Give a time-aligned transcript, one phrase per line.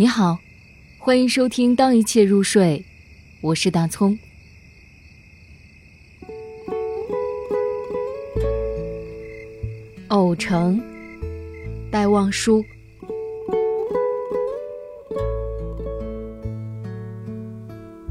[0.00, 0.38] 你好，
[0.96, 2.78] 欢迎收听《当一切入睡》，
[3.40, 4.16] 我是大葱。
[10.06, 10.80] 偶成，
[11.90, 12.64] 戴望舒。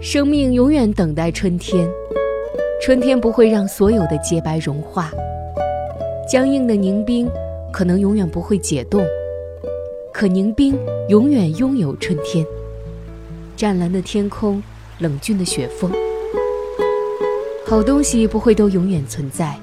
[0.00, 1.90] 生命永远等待春天，
[2.80, 5.10] 春天不会让所有的洁白融化，
[6.30, 7.28] 僵硬的凝冰
[7.72, 9.04] 可能永远不会解冻。
[10.12, 12.46] 可凝冰永远拥有春天，
[13.56, 14.62] 湛蓝的天空，
[14.98, 15.90] 冷峻的雪峰。
[17.66, 19.58] 好东西不会都永远存在，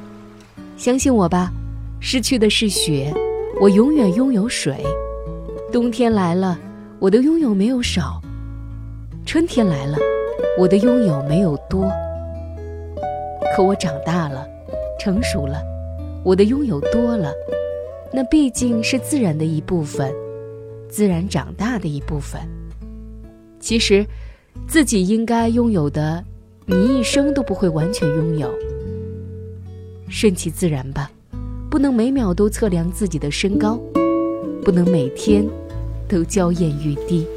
[0.75, 1.51] 相信我吧。
[1.99, 3.13] 失去的是雪，
[3.61, 4.83] 我永远拥有水。
[5.71, 6.57] 冬天来了，
[6.97, 8.19] 我的拥有没有少；
[9.27, 9.97] 春天来了，
[10.57, 11.87] 我的拥有没有多。
[13.55, 14.47] 可我长大了，
[14.99, 15.61] 成熟了，
[16.25, 17.31] 我的拥有多了，
[18.11, 20.11] 那毕竟是自然的一部分。
[20.89, 22.41] 自然长大的一部分。
[23.59, 24.05] 其实，
[24.67, 26.23] 自己应该拥有的，
[26.65, 28.51] 你一生都不会完全拥有。
[30.09, 31.11] 顺其自然吧，
[31.69, 33.79] 不能每秒都测量自己的身高，
[34.63, 35.47] 不能每天
[36.07, 37.27] 都娇艳欲滴。